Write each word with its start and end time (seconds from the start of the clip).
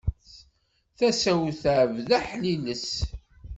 Tasa-w 0.97 1.41
tɛebbed 1.61 2.09
aḥliles. 2.19 2.89